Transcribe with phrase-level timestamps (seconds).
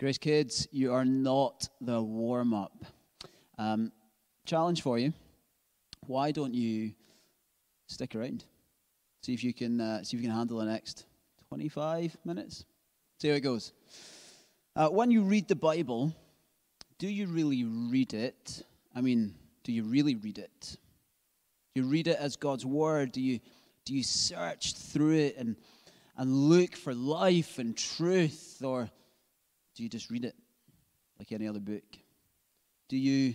[0.00, 2.84] Grace Kids, you are not the warm up.
[3.58, 3.92] Um,
[4.44, 5.12] challenge for you.
[6.08, 6.94] Why don't you
[7.86, 8.44] stick around?
[9.22, 11.06] See if you can uh, see if you can handle the next
[11.48, 12.64] 25 minutes.
[13.20, 13.72] See how it goes.
[14.74, 16.12] Uh, when you read the Bible,
[16.98, 18.64] do you really read it?
[18.96, 20.76] I mean, do you really read it?
[21.72, 23.12] Do you read it as God's word?
[23.12, 23.38] Do you
[23.84, 25.54] do you search through it and
[26.16, 28.90] and look for life and truth, or
[29.74, 30.34] do you just read it
[31.18, 31.84] like any other book?
[32.88, 33.34] Do you,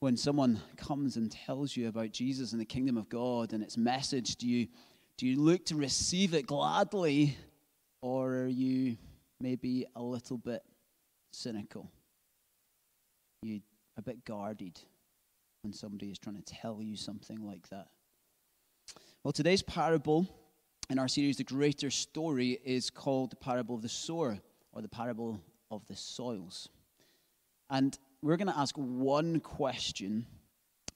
[0.00, 3.76] when someone comes and tells you about Jesus and the kingdom of God and its
[3.76, 4.68] message, do you,
[5.16, 7.36] do you look to receive it gladly,
[8.02, 8.96] or are you
[9.40, 10.62] maybe a little bit
[11.32, 11.90] cynical?
[13.42, 13.60] You
[13.96, 14.78] a bit guarded
[15.62, 17.86] when somebody is trying to tell you something like that.
[19.22, 20.28] Well, today's parable
[20.90, 24.38] in our series, The Greater Story, is called the Parable of the Sower
[24.74, 26.68] or the Parable of the Soils.
[27.70, 30.26] And we're going to ask one question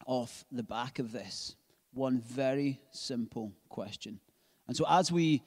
[0.07, 1.55] off the back of this.
[1.95, 4.21] One very simple question.
[4.67, 5.43] And so, as we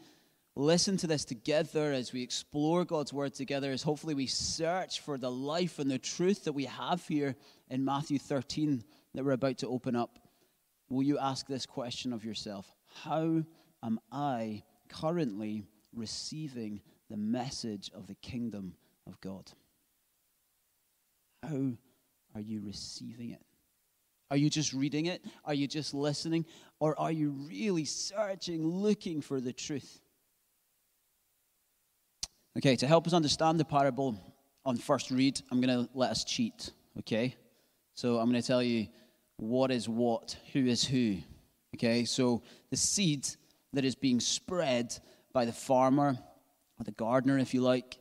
[0.55, 5.17] listen to this together, as we explore God's word together, as hopefully we search for
[5.17, 7.35] the life and the truth that we have here
[7.69, 10.19] in Matthew 13 that we're about to open up,
[10.89, 12.65] will you ask this question of yourself?
[13.03, 13.43] How
[13.83, 18.73] am I currently receiving the message of the kingdom
[19.05, 19.51] of God?
[21.43, 21.71] How
[22.33, 23.41] are you receiving it?
[24.31, 25.23] Are you just reading it?
[25.43, 26.45] Are you just listening?
[26.79, 29.99] Or are you really searching, looking for the truth?
[32.57, 34.17] Okay, to help us understand the parable
[34.65, 37.35] on first read, I'm going to let us cheat, okay?
[37.95, 38.87] So I'm going to tell you
[39.37, 41.17] what is what, who is who,
[41.75, 42.05] okay?
[42.05, 43.27] So the seed
[43.73, 44.97] that is being spread
[45.33, 46.17] by the farmer
[46.81, 47.97] or the gardener, if you like,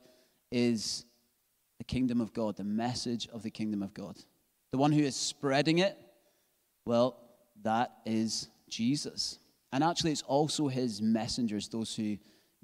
[0.50, 1.05] is
[1.78, 4.17] the kingdom of God, the message of the kingdom of God.
[4.72, 5.97] The one who is spreading it,
[6.87, 7.21] well,
[7.62, 9.38] that is Jesus.
[9.72, 12.16] And actually, it's also his messengers, those who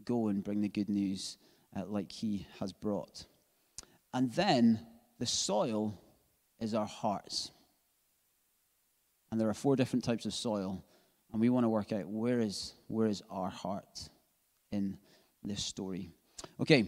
[0.04, 1.36] go and bring the good news
[1.76, 3.26] uh, like he has brought.
[4.14, 4.80] And then
[5.18, 6.00] the soil
[6.58, 7.50] is our hearts.
[9.30, 10.82] And there are four different types of soil
[11.32, 14.08] and we want to work out where is, where is our heart
[14.72, 14.96] in
[15.44, 16.10] this story.
[16.58, 16.86] Okay,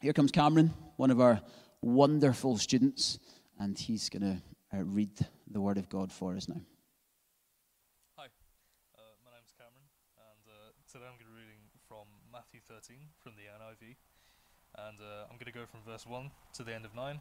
[0.00, 1.38] here comes Cameron, one of our
[1.82, 3.18] wonderful students,
[3.58, 4.42] and he's going to
[4.74, 5.10] uh, read
[5.50, 6.62] the Word of God for us now.
[8.16, 9.84] Hi, uh, my name's Cameron,
[10.16, 13.96] and uh, today I'm going to be reading from Matthew 13 from the NIV.
[14.88, 17.20] And uh, I'm going to go from verse 1 to the end of 9,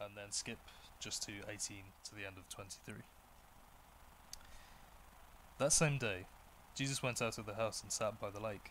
[0.00, 0.58] and then skip
[1.00, 1.58] just to 18
[2.04, 2.94] to the end of 23.
[5.58, 6.26] That same day,
[6.76, 8.70] Jesus went out of the house and sat by the lake.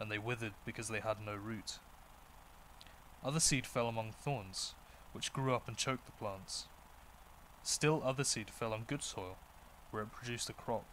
[0.00, 1.78] and they withered because they had no root.
[3.24, 4.74] Other seed fell among thorns,
[5.12, 6.66] which grew up and choked the plants.
[7.62, 9.36] Still other seed fell on good soil,
[9.90, 10.84] where it produced a crop,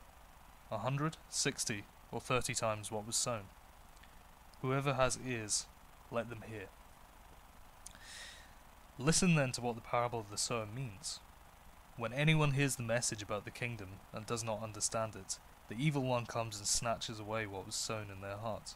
[0.71, 3.43] a hundred, sixty, or thirty times what was sown.
[4.61, 5.67] Whoever has ears,
[6.09, 6.67] let them hear.
[8.97, 11.19] Listen then to what the parable of the sower means.
[11.97, 15.37] When anyone hears the message about the kingdom and does not understand it,
[15.67, 18.75] the evil one comes and snatches away what was sown in their heart.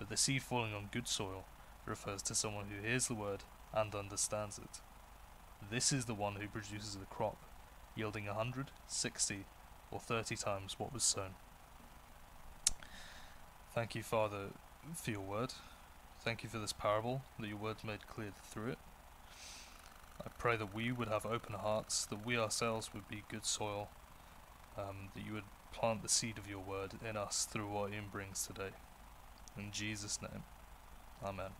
[0.00, 1.44] But the seed falling on good soil
[1.84, 4.80] refers to someone who hears the word and understands it.
[5.70, 7.36] This is the one who produces the crop,
[7.94, 9.44] yielding a hundred, sixty,
[9.90, 11.34] or thirty times what was sown.
[13.74, 14.46] Thank you, Father,
[14.94, 15.52] for your word.
[16.18, 18.78] Thank you for this parable, that your words made clear through it.
[20.24, 23.90] I pray that we would have open hearts, that we ourselves would be good soil,
[24.78, 28.06] um, that you would plant the seed of your word in us through what Ian
[28.10, 28.70] brings today.
[29.58, 30.42] In Jesus' name,
[31.24, 31.50] Amen.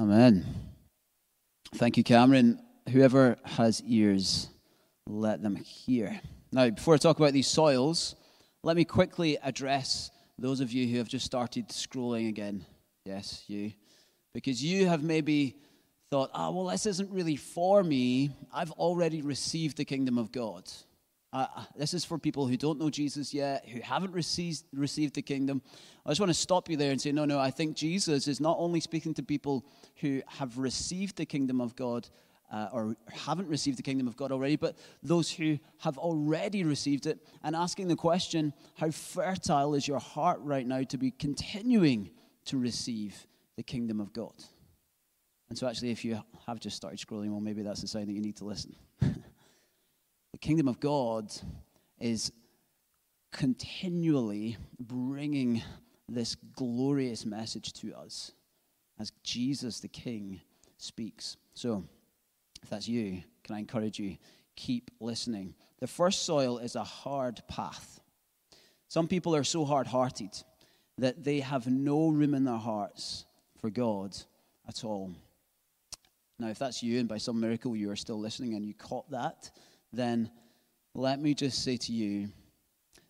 [0.00, 0.46] Amen.
[1.74, 2.60] Thank you, Cameron.
[2.88, 4.48] Whoever has ears,
[5.06, 6.20] let them hear.
[6.52, 8.16] Now, before I talk about these soils,
[8.62, 12.64] let me quickly address those of you who have just started scrolling again.
[13.04, 13.72] Yes, you.
[14.32, 15.56] Because you have maybe
[16.10, 18.30] thought, ah, oh, well, this isn't really for me.
[18.52, 20.70] I've already received the kingdom of God.
[21.32, 21.46] Uh,
[21.76, 25.62] this is for people who don't know Jesus yet, who haven't received, received the kingdom.
[26.04, 28.40] I just want to stop you there and say, no, no, I think Jesus is
[28.40, 29.64] not only speaking to people
[30.00, 32.08] who have received the kingdom of God
[32.52, 37.06] uh, or haven't received the kingdom of God already, but those who have already received
[37.06, 42.10] it and asking the question, how fertile is your heart right now to be continuing
[42.46, 44.34] to receive the kingdom of God?
[45.48, 48.12] And so, actually, if you have just started scrolling, well, maybe that's a sign that
[48.12, 48.74] you need to listen.
[50.32, 51.32] The kingdom of God
[51.98, 52.32] is
[53.32, 55.62] continually bringing
[56.08, 58.32] this glorious message to us
[58.98, 60.40] as Jesus the King
[60.78, 61.36] speaks.
[61.54, 61.84] So,
[62.62, 64.16] if that's you, can I encourage you?
[64.56, 65.54] Keep listening.
[65.80, 68.00] The first soil is a hard path.
[68.88, 70.30] Some people are so hard hearted
[70.98, 73.24] that they have no room in their hearts
[73.58, 74.16] for God
[74.68, 75.12] at all.
[76.38, 79.10] Now, if that's you, and by some miracle you are still listening and you caught
[79.10, 79.50] that,
[79.92, 80.30] then
[80.94, 82.28] let me just say to you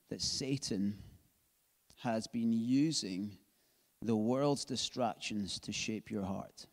[0.08, 0.98] that Satan
[2.02, 3.36] has been using
[4.02, 6.66] the world's distractions to shape your heart.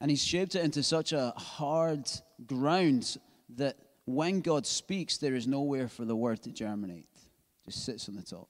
[0.00, 2.08] And he's shaped it into such a hard
[2.46, 3.16] ground
[3.56, 7.08] that when God speaks, there is nowhere for the word to germinate.
[7.66, 8.48] It just sits on the top.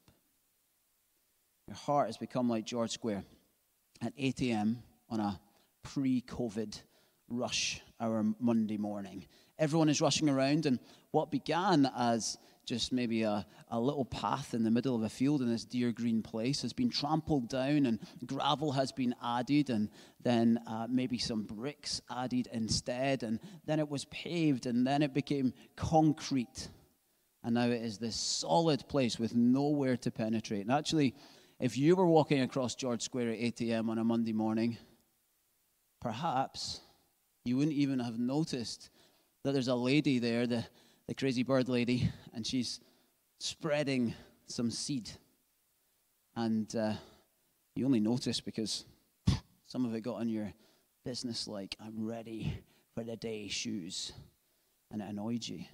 [1.66, 3.24] Your heart has become like George Square
[4.02, 4.82] at 8 a.m.
[5.08, 5.40] on a
[5.82, 6.80] pre COVID
[7.28, 9.26] rush hour Monday morning
[9.58, 10.66] everyone is rushing around.
[10.66, 10.78] And
[11.10, 12.38] what began as
[12.68, 15.90] just maybe a, a little path in the middle of a field in this dear
[15.90, 19.88] green place has been trampled down and gravel has been added and
[20.22, 25.14] then uh, maybe some bricks added instead and then it was paved and then it
[25.14, 26.68] became concrete
[27.42, 31.14] and now it is this solid place with nowhere to penetrate and actually
[31.58, 34.76] if you were walking across george square at 8 a.m on a monday morning
[36.02, 36.82] perhaps
[37.46, 38.90] you wouldn't even have noticed
[39.48, 40.62] that there's a lady there, the,
[41.06, 42.80] the crazy bird lady, and she's
[43.38, 44.12] spreading
[44.44, 45.10] some seed.
[46.36, 46.92] And uh,
[47.74, 48.84] you only notice because
[49.64, 50.52] some of it got on your
[51.02, 52.62] business like, I'm ready
[52.94, 54.12] for the day shoes.
[54.90, 55.64] And it annoyed you.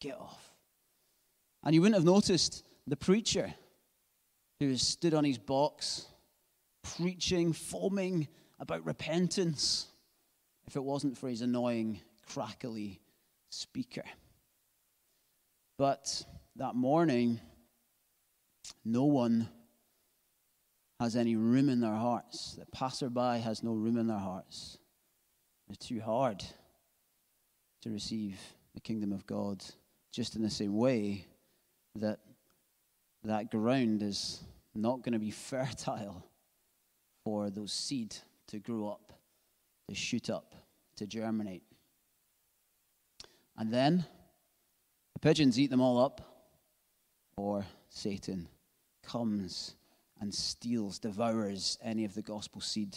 [0.00, 0.40] Get off.
[1.64, 3.52] And you wouldn't have noticed the preacher
[4.60, 6.06] who has stood on his box,
[6.84, 8.28] preaching, foaming
[8.60, 9.88] about repentance,
[10.68, 12.00] if it wasn't for his annoying
[12.32, 13.00] crackly
[13.50, 14.04] speaker.
[15.78, 16.24] But
[16.56, 17.40] that morning,
[18.84, 19.48] no one
[21.00, 22.56] has any room in their hearts.
[22.58, 24.78] The passerby has no room in their hearts.
[25.66, 26.44] They're too hard
[27.82, 28.38] to receive
[28.74, 29.64] the kingdom of God,
[30.12, 31.26] just in the same way
[31.96, 32.20] that
[33.24, 34.40] that ground is
[34.74, 36.24] not going to be fertile
[37.24, 38.14] for those seed
[38.48, 39.12] to grow up,
[39.88, 40.54] to shoot up,
[40.96, 41.62] to germinate.
[43.60, 44.06] And then
[45.12, 46.22] the pigeons eat them all up,
[47.36, 48.48] or Satan
[49.06, 49.74] comes
[50.18, 52.96] and steals, devours any of the gospel seed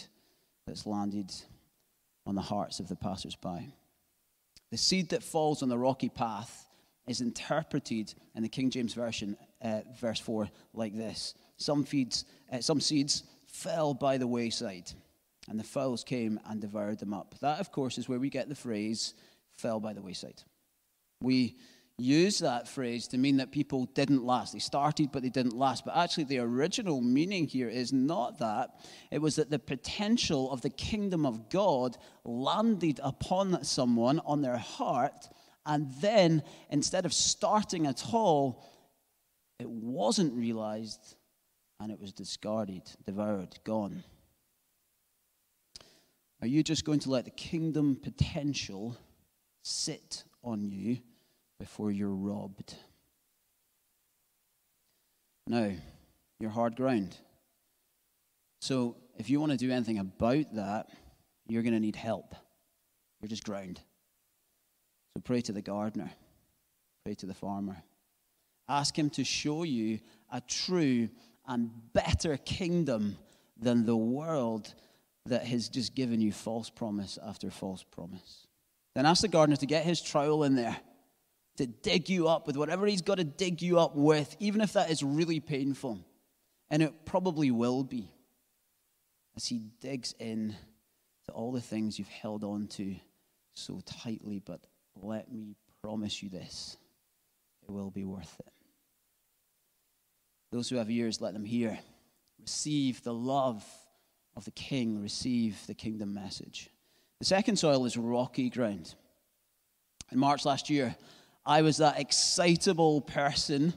[0.66, 1.30] that's landed
[2.26, 3.66] on the hearts of the passers-by.
[4.70, 6.66] The seed that falls on the rocky path
[7.06, 12.62] is interpreted in the King James Version, uh, verse 4, like this Some, feeds, uh,
[12.62, 14.90] some seeds fell by the wayside,
[15.46, 17.34] and the fowls came and devoured them up.
[17.40, 19.12] That, of course, is where we get the phrase
[19.58, 20.42] fell by the wayside.
[21.20, 21.56] We
[21.96, 24.52] use that phrase to mean that people didn't last.
[24.52, 25.84] They started, but they didn't last.
[25.84, 28.70] But actually, the original meaning here is not that.
[29.10, 34.58] It was that the potential of the kingdom of God landed upon someone on their
[34.58, 35.28] heart,
[35.66, 38.64] and then instead of starting at all,
[39.58, 41.16] it wasn't realized
[41.80, 44.04] and it was discarded, devoured, gone.
[46.40, 48.96] Are you just going to let the kingdom potential
[49.62, 50.98] sit on you
[51.58, 52.74] before you're robbed.
[55.46, 55.72] Now,
[56.40, 57.16] you're hard ground.
[58.60, 60.88] So, if you want to do anything about that,
[61.46, 62.34] you're going to need help.
[63.20, 63.80] You're just ground.
[65.14, 66.10] So, pray to the gardener,
[67.04, 67.76] pray to the farmer.
[68.68, 70.00] Ask him to show you
[70.32, 71.10] a true
[71.46, 73.18] and better kingdom
[73.60, 74.74] than the world
[75.26, 78.46] that has just given you false promise after false promise.
[78.94, 80.76] Then ask the gardener to get his trowel in there,
[81.56, 84.74] to dig you up with whatever he's got to dig you up with, even if
[84.74, 85.98] that is really painful.
[86.70, 88.10] And it probably will be.
[89.36, 90.54] as he digs in
[91.26, 92.94] to all the things you've held on to
[93.54, 94.40] so tightly.
[94.44, 94.60] But
[95.00, 96.76] let me promise you this
[97.62, 98.52] it will be worth it.
[100.52, 101.78] Those who have ears, let them hear.
[102.40, 103.64] Receive the love
[104.36, 106.70] of the king, receive the kingdom message.
[107.20, 108.94] The second soil is rocky ground.
[110.12, 110.96] In March last year,
[111.46, 113.74] I was that excitable person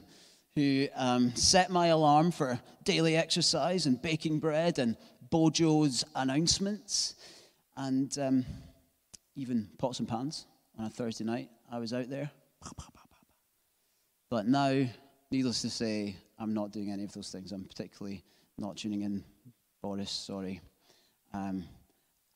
[0.54, 4.96] who um, set my alarm for daily exercise and baking bread and
[5.30, 7.14] Bojo's announcements
[7.76, 8.46] and um,
[9.36, 10.46] even pots and pans
[10.78, 11.48] on a Thursday night.
[11.70, 12.30] I was out there.
[14.30, 14.86] But now,
[15.30, 17.52] needless to say, I'm not doing any of those things.
[17.52, 18.24] I'm particularly
[18.58, 19.24] not tuning in,
[19.82, 20.60] Boris, sorry.
[21.32, 21.64] Um,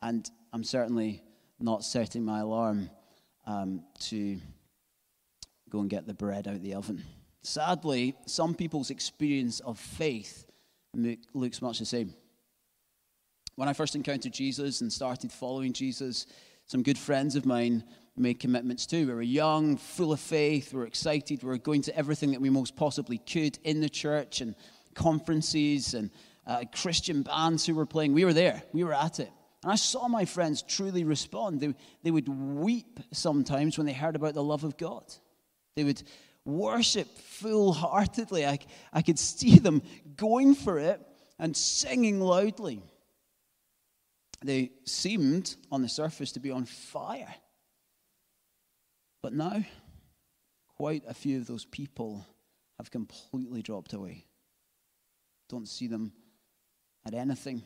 [0.01, 1.23] and I'm certainly
[1.59, 2.91] not setting my alarm
[3.47, 4.39] um, to
[5.71, 7.03] go and get the bread out of the oven.
[7.43, 10.47] Sadly, some people's experience of faith
[11.35, 12.15] looks much the same.
[13.57, 16.27] When I first encountered Jesus and started following Jesus,
[16.67, 17.85] some good friends of mine
[18.17, 19.07] made commitments too.
[19.07, 22.41] We were young, full of faith, we were excited, we were going to everything that
[22.41, 24.55] we most possibly could in the church and
[24.95, 26.11] conferences and
[26.47, 28.13] uh, Christian bands who were playing.
[28.13, 29.31] We were there, we were at it.
[29.63, 31.61] And I saw my friends truly respond.
[31.61, 35.05] They, they would weep sometimes when they heard about the love of God.
[35.77, 36.03] They would
[36.45, 38.45] worship full heartedly.
[38.45, 38.59] I,
[38.93, 39.83] I could see them
[40.17, 41.01] going for it
[41.39, 42.83] and singing loudly.
[44.45, 47.33] They seemed, on the surface, to be on fire.
[49.23, 49.65] But now,
[50.77, 52.27] quite a few of those people
[52.79, 54.27] have completely dropped away.
[55.49, 56.13] Don't see them
[57.07, 57.63] at anything.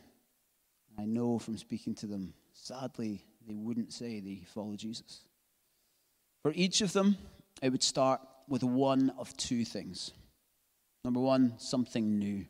[0.99, 5.21] I know from speaking to them, sadly, they wouldn't say they follow Jesus.
[6.43, 7.17] For each of them,
[7.63, 10.13] it would start with one of two things.
[11.05, 12.47] Number one, something new.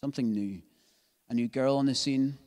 [0.00, 0.62] Something new.
[1.28, 2.38] A new girl on the scene,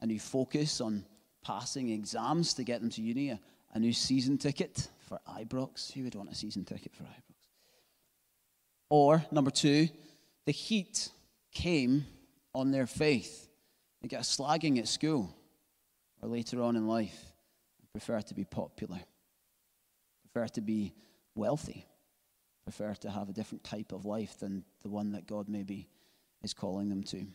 [0.00, 1.04] a new focus on
[1.42, 3.40] passing exams to get them to uni, a,
[3.74, 5.92] a new season ticket for Ibrox.
[5.92, 7.34] Who would want a season ticket for Ibrox?
[8.88, 9.88] Or, number two,
[10.46, 11.10] the heat
[11.52, 12.06] came
[12.54, 13.48] on their faith.
[14.00, 15.34] They get a slagging at school
[16.22, 17.32] or later on in life
[17.92, 19.00] prefer to be popular,
[20.22, 20.94] prefer to be
[21.34, 21.86] wealthy,
[22.64, 25.88] prefer to have a different type of life than the one that God maybe
[26.42, 27.26] is calling them to.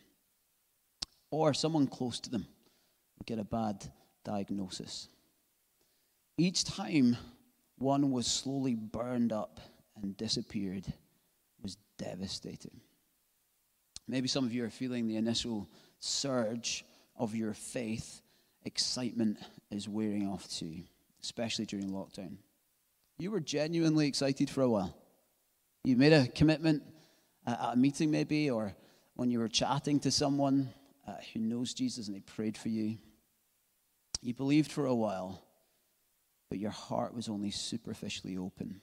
[1.31, 2.48] Or someone close to them
[3.17, 3.86] will get a bad
[4.24, 5.10] diagnosis.
[6.38, 7.17] Each time
[7.77, 9.60] one was slowly burned up
[10.01, 10.86] and disappeared
[11.62, 12.79] was devastating.
[14.07, 15.67] Maybe some of you are feeling the initial
[15.99, 16.85] surge
[17.17, 18.21] of your faith.
[18.63, 19.37] Excitement
[19.71, 20.83] is wearing off too,
[21.21, 22.37] especially during lockdown.
[23.17, 24.95] You were genuinely excited for a while.
[25.83, 26.83] You made a commitment
[27.45, 28.75] at a meeting, maybe, or
[29.15, 30.73] when you were chatting to someone
[31.07, 32.97] uh, who knows Jesus and they prayed for you.
[34.21, 35.43] You believed for a while,
[36.49, 38.81] but your heart was only superficially open.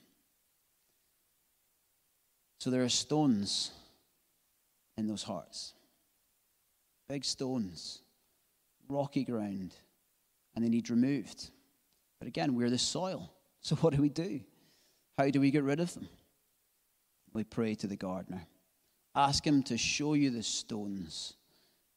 [2.59, 3.71] So there are stones
[4.97, 5.73] in those hearts
[7.07, 8.01] big stones,
[8.89, 9.73] rocky ground,
[10.55, 11.49] and they need removed.
[12.19, 13.31] But again, we're the soil.
[13.65, 14.41] So what do we do?
[15.17, 16.09] How do we get rid of them?
[17.33, 18.45] We pray to the gardener.
[19.15, 21.35] Ask him to show you the stones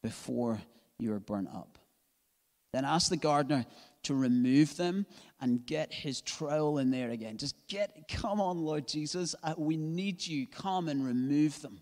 [0.01, 0.61] before
[1.01, 1.79] you are burnt up.
[2.73, 3.67] Then ask the gardener
[4.05, 5.07] to remove them
[5.41, 7.37] and get his trowel in there again.
[7.37, 9.35] Just get, come on, Lord Jesus.
[9.43, 10.47] Uh, we need you.
[10.47, 11.81] Come and remove them.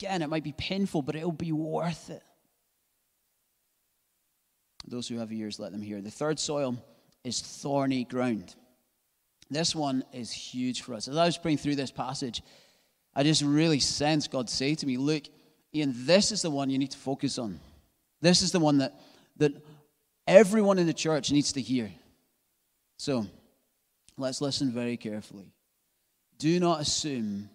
[0.00, 2.22] Again, it might be painful, but it'll be worth it.
[4.92, 6.02] Those who have ears, let them hear.
[6.02, 6.76] The third soil
[7.24, 8.54] is thorny ground.
[9.50, 11.08] This one is huge for us.
[11.08, 12.42] As I was praying through this passage,
[13.14, 15.22] I just really sense God say to me, Look,
[15.74, 17.58] Ian, this is the one you need to focus on.
[18.20, 19.00] This is the one that,
[19.38, 19.54] that
[20.26, 21.90] everyone in the church needs to hear.
[22.98, 23.26] So,
[24.18, 25.54] let's listen very carefully.
[26.36, 27.48] Do not assume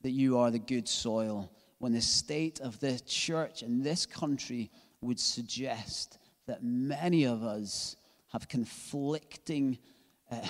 [0.00, 4.70] that you are the good soil when the state of the church in this country
[5.02, 6.16] would suggest
[6.48, 7.96] that many of us
[8.32, 9.78] have conflicting
[10.30, 10.46] uh,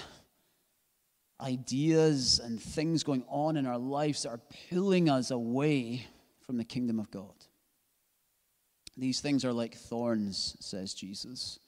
[1.41, 4.41] ideas and things going on in our lives that are
[4.71, 6.07] pulling us away
[6.41, 7.35] from the kingdom of God.
[8.97, 11.61] These things are like thorns, says Jesus,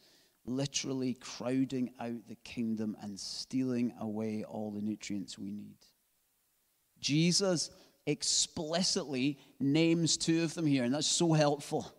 [0.47, 5.77] literally crowding out the kingdom and stealing away all the nutrients we need.
[7.01, 7.71] Jesus
[8.07, 11.93] explicitly names two of them here, and that's so helpful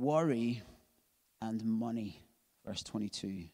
[0.00, 0.62] worry
[1.40, 2.22] and money.
[2.64, 3.44] Verse 22.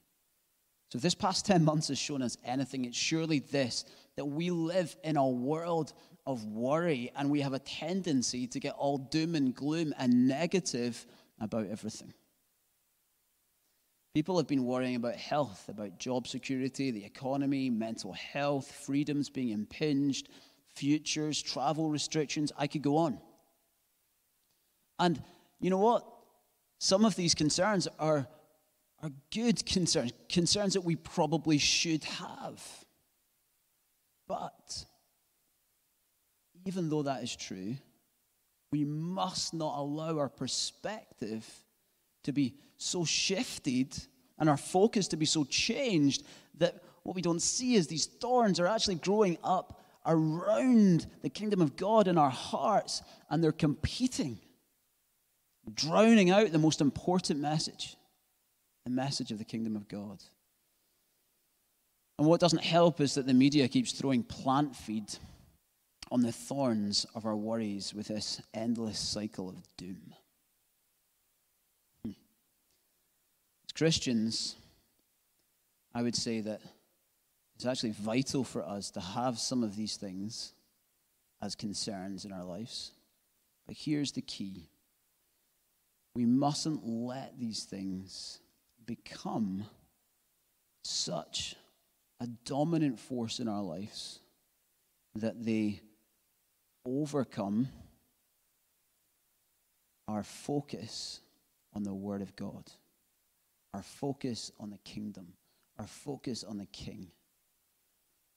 [0.91, 3.85] So, if this past 10 months has shown us anything, it's surely this
[4.17, 5.95] that we live in a world
[6.27, 11.05] of worry, and we have a tendency to get all doom and gloom and negative
[11.41, 12.13] about everything.
[14.15, 19.49] People have been worrying about health, about job security, the economy, mental health, freedoms being
[19.49, 20.29] impinged,
[20.75, 22.53] futures, travel restrictions.
[22.59, 23.19] I could go on.
[24.99, 25.23] And
[25.61, 26.07] you know what?
[26.83, 28.27] Some of these concerns are,
[29.05, 32.61] are good concerns, concerns that we probably should have.
[34.27, 34.85] But
[36.67, 37.77] even though that is true,
[38.73, 41.49] we must not allow our perspective
[42.25, 43.97] to be so shifted
[44.41, 46.25] and our focus to be so changed
[46.59, 51.61] that what we don't see is these thorns are actually growing up around the kingdom
[51.61, 54.41] of God in our hearts and they're competing,
[55.75, 57.97] drowning out the most important message
[58.85, 60.23] the message of the kingdom of God.
[62.19, 65.05] And what doesn't help is that the media keeps throwing plant feed
[66.11, 70.15] on the thorns of our worries with this endless cycle of doom.
[72.05, 72.13] Hmm.
[73.65, 74.57] As Christians,
[75.95, 76.61] I would say that
[77.55, 80.53] it's actually vital for us to have some of these things
[81.41, 82.93] as concerns in our lives.
[83.67, 84.69] But here's the key
[86.15, 88.41] we mustn't let these things
[88.85, 89.65] become
[90.85, 91.57] such
[92.21, 94.21] a dominant force in our lives
[95.15, 95.81] that they
[96.85, 97.69] overcome
[100.09, 101.21] our focus
[101.75, 102.65] on the Word of God,
[103.73, 105.33] our focus on the kingdom,
[105.79, 107.11] our focus on the King.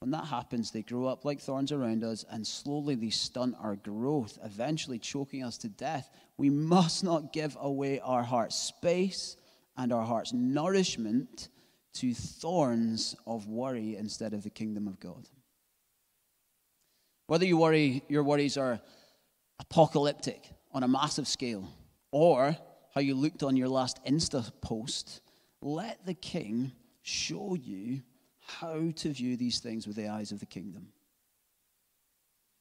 [0.06, 3.76] When that happens, they grow up like thorns around us, and slowly they stunt our
[3.76, 6.12] growth, eventually choking us to death.
[6.38, 9.36] We must not give away our heart's space
[9.76, 11.50] and our heart's nourishment
[11.94, 15.28] to thorns of worry instead of the kingdom of God.
[17.26, 18.80] Whether you worry, your worries are
[19.60, 21.68] apocalyptic on a massive scale,
[22.12, 22.56] or
[22.94, 25.22] how you looked on your last Insta post,
[25.64, 28.04] let the King show you
[28.46, 30.88] how to view these things with the eyes of the kingdom.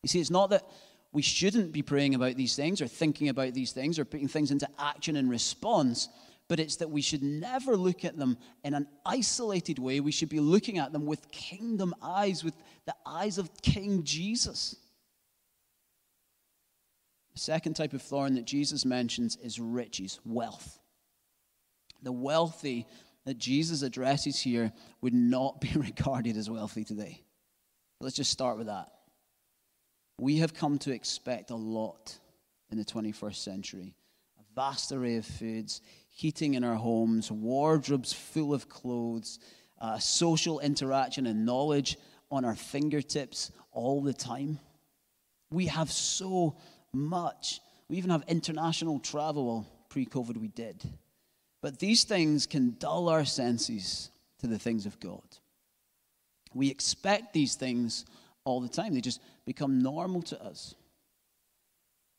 [0.02, 0.64] You see, it's not that
[1.12, 4.50] we shouldn't be praying about these things or thinking about these things or putting things
[4.50, 6.08] into action in response,
[6.48, 10.00] but it's that we should never look at them in an isolated way.
[10.00, 14.76] We should be looking at them with kingdom eyes, with the eyes of King Jesus.
[17.32, 20.78] The second type of thorn that Jesus mentions is riches, wealth.
[22.02, 22.86] The wealthy
[23.26, 27.22] that Jesus addresses here would not be regarded as wealthy today.
[28.00, 28.88] Let's just start with that.
[30.18, 32.18] We have come to expect a lot
[32.70, 33.94] in the 21st century
[34.38, 39.38] a vast array of foods, heating in our homes, wardrobes full of clothes,
[39.80, 41.96] uh, social interaction and knowledge
[42.30, 44.58] on our fingertips all the time.
[45.50, 46.56] We have so
[46.92, 47.60] much.
[47.88, 49.66] We even have international travel.
[49.88, 50.82] Pre COVID, we did.
[51.64, 55.22] But these things can dull our senses to the things of God.
[56.52, 58.04] We expect these things
[58.44, 60.74] all the time, they just become normal to us.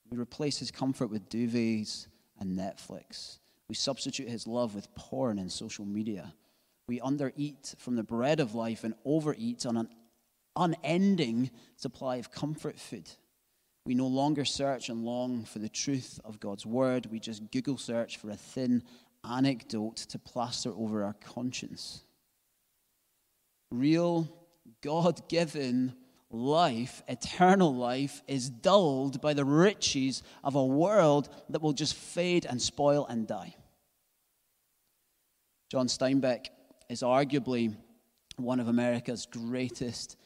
[0.10, 2.08] We replace his comfort with duvets
[2.39, 3.38] and Netflix.
[3.69, 6.34] We substitute his love with porn and social media.
[6.88, 9.89] We undereat from the bread of life and overeat on an
[10.55, 13.12] unending supply of comfort food.
[13.86, 17.05] We no longer search and long for the truth of God's word.
[17.12, 18.81] We just Google search for a thin
[19.29, 22.01] anecdote to plaster over our conscience.
[23.71, 24.27] Real,
[24.81, 25.95] God given
[26.29, 32.45] life, eternal life, is dulled by the riches of a world that will just fade
[32.45, 33.55] and spoil and die.
[35.69, 36.47] John Steinbeck
[36.89, 37.75] is arguably
[38.38, 40.17] one of America's greatest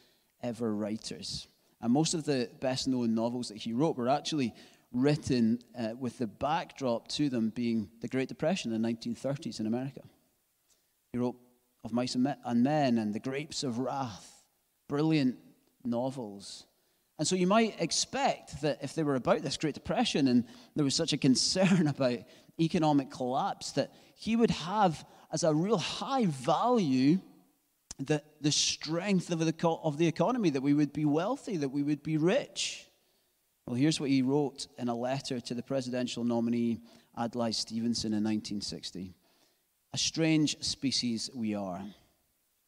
[0.42, 1.46] ever writers.
[1.80, 4.54] And most of the best known novels that he wrote were actually
[4.92, 9.66] written uh, with the backdrop to them being the Great Depression in the 1930s in
[9.66, 10.00] America.
[11.12, 11.36] He wrote
[11.84, 14.42] Of Mice and Men and The Grapes of Wrath,
[14.88, 15.36] brilliant
[15.84, 16.66] novels.
[17.18, 20.84] And so you might expect that if they were about this Great Depression and there
[20.84, 22.18] was such a concern about
[22.58, 27.18] economic collapse, that he would have as a real high value
[27.98, 31.82] the, the strength of the, of the economy, that we would be wealthy, that we
[31.82, 32.86] would be rich.
[33.70, 36.80] Well, here's what he wrote in a letter to the presidential nominee
[37.16, 39.14] Adlai Stevenson in 1960
[39.92, 41.80] A strange species we are.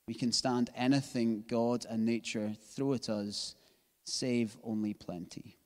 [0.06, 3.56] We can stand anything God and nature throw at us,
[4.04, 5.56] save only plenty.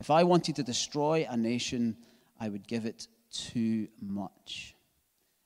[0.00, 1.94] If I wanted to destroy a nation,
[2.40, 4.74] I would give it too much.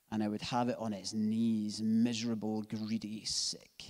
[0.09, 3.83] And I would have it on its knees, miserable, greedy, sick.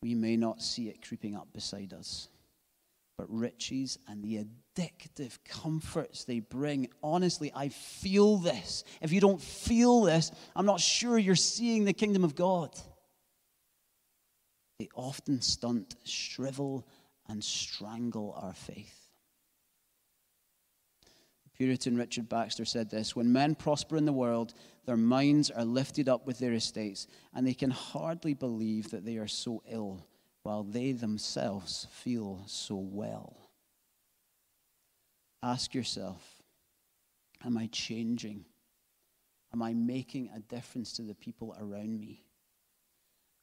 [0.00, 2.28] We may not see it creeping up beside us,
[3.20, 6.88] but riches and the addictive comforts they bring.
[7.02, 8.82] Honestly, I feel this.
[9.02, 12.74] If you don't feel this, I'm not sure you're seeing the kingdom of God.
[14.78, 16.86] They often stunt, shrivel,
[17.28, 19.10] and strangle our faith.
[21.58, 24.54] Puritan Richard Baxter said this When men prosper in the world,
[24.86, 29.18] their minds are lifted up with their estates, and they can hardly believe that they
[29.18, 30.06] are so ill,
[30.42, 33.50] while they themselves feel so well.
[35.42, 36.40] Ask yourself
[37.44, 38.44] Am I changing?
[39.52, 42.22] Am I making a difference to the people around me?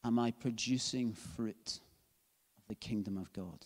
[0.04, 1.80] Am I producing fruit
[2.58, 3.66] of the kingdom of God?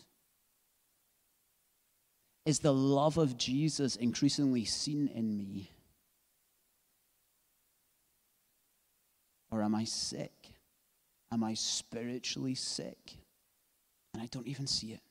[2.45, 5.69] Is the love of Jesus increasingly seen in me?
[9.51, 10.53] Or am I sick?
[11.31, 13.17] Am I spiritually sick?
[14.13, 15.01] And I don't even see it.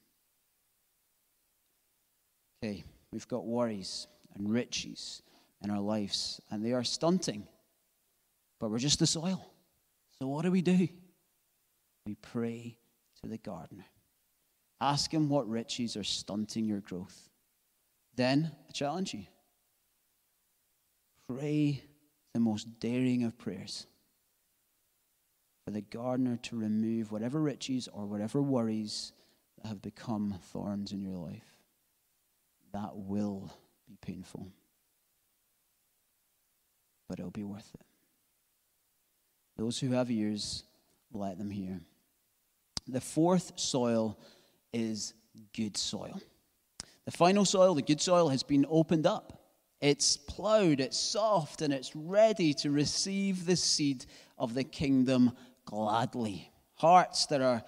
[2.62, 5.22] Okay, we've got worries and riches
[5.62, 7.46] in our lives, and they are stunting,
[8.58, 9.50] but we're just the soil.
[10.18, 10.88] So what do we do?
[12.06, 12.76] We pray
[13.22, 13.86] to the gardener.
[14.80, 17.28] Ask him what riches are stunting your growth.
[18.16, 19.26] Then I challenge you
[21.38, 21.82] pray
[22.34, 23.86] the most daring of prayers
[25.70, 29.12] for the gardener to remove whatever riches or whatever worries
[29.56, 31.44] that have become thorns in your life.
[32.72, 33.52] That will
[33.86, 34.48] be painful,
[37.08, 37.86] but it'll be worth it.
[39.56, 40.64] Those who have ears,
[41.12, 41.80] let them hear.
[42.88, 44.18] The fourth soil
[44.72, 45.14] is
[45.54, 46.20] good soil.
[47.04, 49.40] The final soil, the good soil, has been opened up.
[49.80, 54.04] It's plowed, it's soft, and it's ready to receive the seed
[54.36, 55.32] of the kingdom
[55.70, 56.50] gladly.
[56.74, 57.62] Hearts that are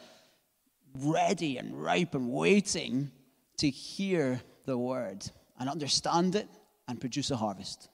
[0.98, 3.10] ready and ripe and waiting
[3.58, 5.24] to hear the word
[5.58, 6.48] and understand it
[6.88, 7.88] and produce a harvest.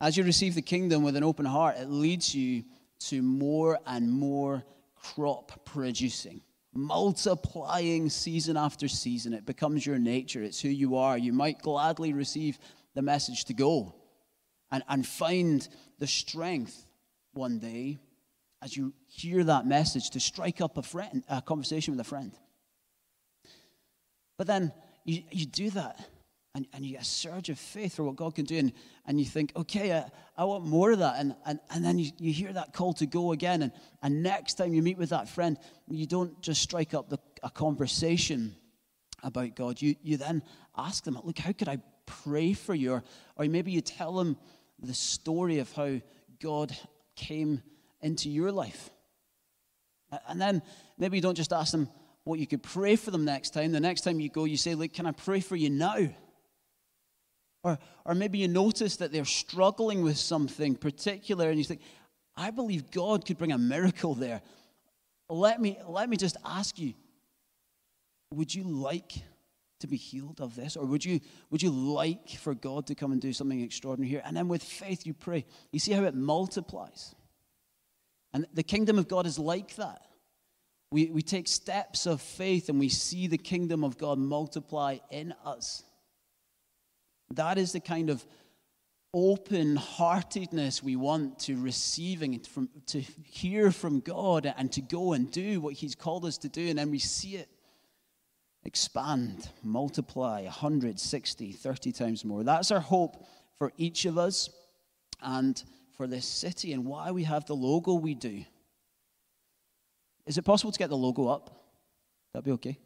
[0.00, 2.64] As you receive the kingdom with an open heart, it leads you
[3.00, 6.42] to more and more crop producing
[6.72, 9.32] multiplying season after season.
[9.32, 11.18] It becomes your nature, it's who you are.
[11.18, 12.58] You might gladly receive
[12.94, 13.94] the message to go
[14.70, 15.66] and, and find
[15.98, 16.86] the strength
[17.32, 17.98] one day
[18.62, 22.32] as you hear that message to strike up a friend, a conversation with a friend.
[24.36, 24.72] But then
[25.04, 25.98] you, you do that
[26.54, 28.72] and, and you get a surge of faith for what God can do, and,
[29.06, 31.14] and you think, okay, I, I want more of that.
[31.18, 33.62] And, and, and then you, you hear that call to go again.
[33.62, 35.56] And, and next time you meet with that friend,
[35.88, 38.56] you don't just strike up the, a conversation
[39.22, 39.80] about God.
[39.80, 40.42] You, you then
[40.76, 42.94] ask them, look, how could I pray for you?
[42.94, 43.04] Or,
[43.36, 44.36] or maybe you tell them
[44.80, 46.00] the story of how
[46.42, 46.76] God
[47.14, 47.62] came
[48.02, 48.90] into your life.
[50.28, 50.62] And then
[50.98, 51.88] maybe you don't just ask them
[52.24, 53.72] what you could pray for them next time.
[53.72, 56.08] The next time you go, you say, look, can I pray for you now?
[57.62, 61.82] Or, or maybe you notice that they're struggling with something particular and you think,
[62.36, 64.40] I believe God could bring a miracle there.
[65.28, 66.94] Let me, let me just ask you
[68.32, 69.12] would you like
[69.80, 70.76] to be healed of this?
[70.76, 74.22] Or would you, would you like for God to come and do something extraordinary here?
[74.24, 75.44] And then with faith, you pray.
[75.72, 77.14] You see how it multiplies.
[78.32, 80.02] And the kingdom of God is like that.
[80.92, 85.34] We, we take steps of faith and we see the kingdom of God multiply in
[85.44, 85.84] us.
[87.34, 88.24] That is the kind of
[89.12, 95.30] open heartedness we want to receiving from to hear from God and to go and
[95.30, 97.48] do what He's called us to do, and then we see it
[98.64, 102.44] expand, multiply 160, 30 times more.
[102.44, 103.26] That's our hope
[103.58, 104.50] for each of us
[105.22, 105.62] and
[106.00, 108.42] for this city and why we have the logo we do.
[110.24, 111.50] Is it possible to get the logo up?
[112.32, 112.78] That'd be okay.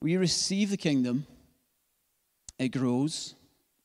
[0.00, 1.26] We receive the kingdom
[2.58, 3.34] it grows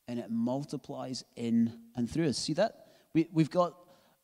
[0.08, 2.38] and it multiplies in and through us.
[2.38, 2.94] See that?
[3.14, 3.76] We, we've got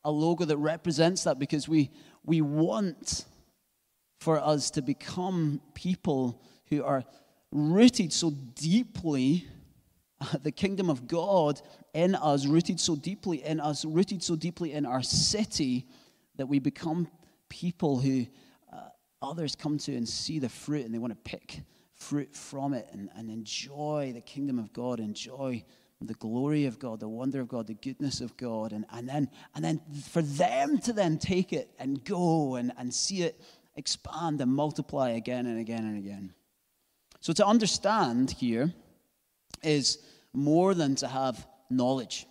[0.02, 1.90] a logo that represents that because we,
[2.24, 3.26] we want
[4.18, 7.04] for us to become people who are
[7.52, 9.46] rooted so deeply
[10.42, 11.60] the kingdom of God
[11.94, 15.86] in us, rooted so deeply in us, rooted so deeply in our city
[16.36, 17.08] that we become
[17.48, 18.26] people who
[18.72, 18.88] uh,
[19.22, 21.62] others come to and see the fruit and they want to pick
[21.94, 25.64] fruit from it and, and enjoy the kingdom of God, enjoy
[26.02, 29.30] the glory of God, the wonder of God, the goodness of God, and, and, then,
[29.54, 33.40] and then for them to then take it and go and, and see it
[33.76, 36.34] expand and multiply again and again and again.
[37.20, 38.74] So to understand here
[39.62, 39.98] is
[40.32, 42.26] more than to have knowledge,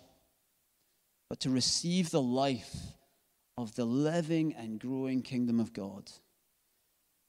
[1.29, 2.75] but to receive the life
[3.57, 6.09] of the living and growing kingdom of God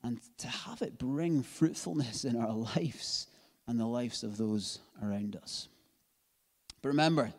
[0.02, 3.26] and to have it bring fruitfulness in our lives
[3.66, 5.68] and the lives of those around us.
[6.82, 7.32] But remember,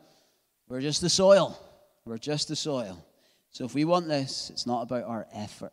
[0.67, 1.57] we're just the soil.
[2.05, 3.03] We're just the soil.
[3.51, 5.71] So if we want this, it's not about our effort.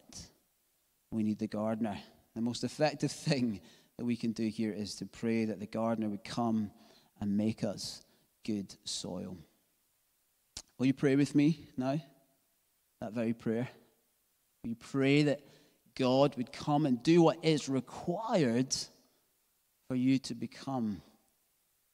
[1.11, 1.99] We need the gardener.
[2.35, 3.61] The most effective thing
[3.99, 6.71] that we can do here is to pray that the gardener would come
[7.21, 8.03] and make us
[8.45, 9.37] good soil.
[10.79, 12.01] Will you pray with me now?
[13.01, 13.69] That very prayer.
[14.63, 15.41] Will you pray that
[15.95, 18.75] God would come and do what is required
[19.89, 21.01] for you to become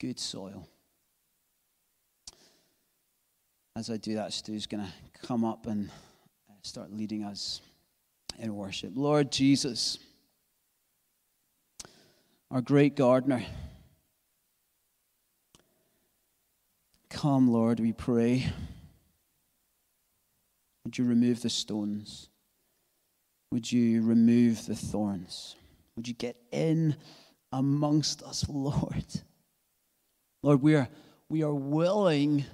[0.00, 0.66] good soil?
[3.76, 5.90] As I do that, Stu's going to come up and
[6.62, 7.60] start leading us
[8.38, 8.92] in worship.
[8.94, 9.98] Lord Jesus,
[12.50, 13.44] our great gardener,
[17.08, 18.46] come, Lord, we pray.
[20.84, 22.28] Would you remove the stones?
[23.52, 25.54] Would you remove the thorns?
[25.96, 26.96] Would you get in
[27.52, 29.04] amongst us, Lord?
[30.42, 30.88] Lord, we are,
[31.28, 32.44] we are willing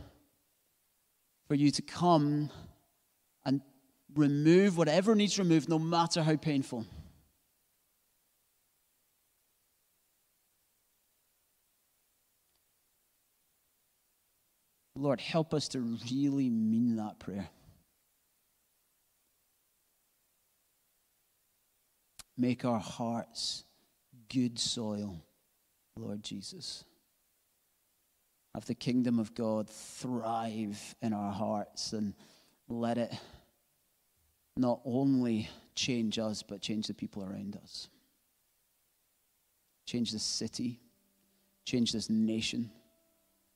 [1.49, 2.51] for you to come
[3.45, 3.61] and
[4.15, 6.85] remove whatever needs removed, no matter how painful.
[14.97, 17.49] Lord, help us to really mean that prayer.
[22.39, 23.65] Make our hearts
[24.31, 25.21] good soil,
[25.97, 26.85] Lord Jesus.
[28.55, 32.15] Have the kingdom of God thrive in our hearts and
[32.69, 33.15] let it
[34.57, 37.89] not only change us, but change the people around us.
[39.87, 40.81] Change this city,
[41.67, 42.71] change this nation,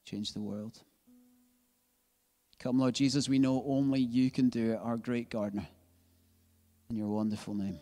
[0.05, 0.83] change the world.
[2.61, 5.66] Come, Lord Jesus, we know only you can do it, our great gardener.
[6.90, 7.79] In your wonderful name.